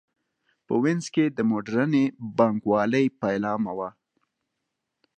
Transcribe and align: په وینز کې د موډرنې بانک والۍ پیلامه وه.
په 0.65 0.73
وینز 0.83 1.05
کې 1.13 1.25
د 1.37 1.39
موډرنې 1.49 2.03
بانک 2.37 2.59
والۍ 2.71 3.05
پیلامه 3.21 3.71
وه. 3.77 3.89